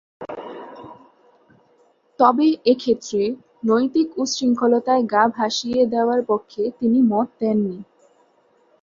তবে 2.19 2.47
এক্ষেত্রে 2.65 3.21
নৈতিক 3.65 4.07
উচ্ছৃঙ্খলতায় 4.17 5.03
গা 5.03 5.23
ভাসিয়ে 5.37 5.81
দেওয়ার 5.85 6.21
পক্ষে 6.25 6.63
তিনি 6.79 6.99
মত 7.11 7.27
দেননি। 7.39 7.77